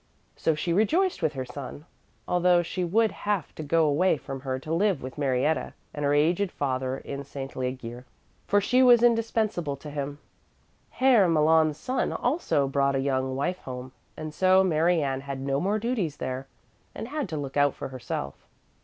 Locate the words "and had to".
16.95-17.37